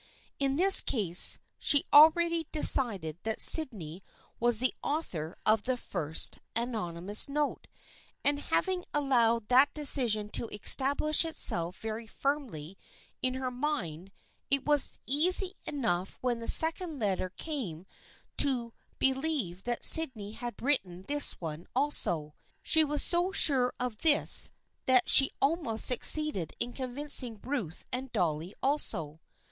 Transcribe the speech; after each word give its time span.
In 0.39 0.55
this 0.55 0.81
case 0.81 1.37
she 1.59 1.77
had 1.77 1.85
already 1.93 2.47
de 2.51 2.63
cided 2.63 3.19
that 3.21 3.39
Sydney 3.39 4.01
was 4.39 4.57
the 4.57 4.73
author 4.81 5.35
of 5.45 5.61
the 5.61 5.77
first 5.77 6.39
93 6.55 6.71
94 6.71 6.71
THE 6.71 6.71
FKIENDSHIP 6.71 6.71
OF 6.71 6.83
ANNE 6.89 6.91
anonymous 6.95 7.29
note, 7.29 7.67
and 8.25 8.39
having 8.39 8.85
allowed 8.95 9.47
that 9.49 9.73
decision 9.75 10.29
to 10.29 10.47
establish 10.47 11.23
itself 11.23 11.77
very 11.79 12.07
firmly 12.07 12.79
in 13.21 13.35
her 13.35 13.51
mind 13.51 14.11
it 14.49 14.65
was 14.65 14.97
easy 15.05 15.53
enough 15.67 16.17
when 16.21 16.39
the 16.39 16.47
second 16.47 16.97
letter 16.97 17.29
came 17.29 17.85
to 18.37 18.73
be 18.97 19.13
lieve 19.13 19.61
that 19.65 19.85
Sydney 19.85 20.31
had 20.31 20.63
written 20.63 21.03
this 21.03 21.33
one 21.33 21.67
also. 21.75 22.33
She 22.63 22.83
was 22.83 23.03
so 23.03 23.31
sure 23.31 23.71
of 23.79 23.97
this 23.99 24.49
that 24.87 25.07
she 25.09 25.29
almost 25.39 25.85
succeeded 25.85 26.53
in 26.59 26.73
convincing 26.73 27.39
Ruth 27.43 27.85
and 27.93 28.11
Dolly 28.11 28.55
also. 28.63 29.19